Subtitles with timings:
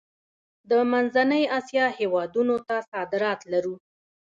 [0.69, 3.75] د منځنۍ اسیا هیوادونو ته صادرات لرو؟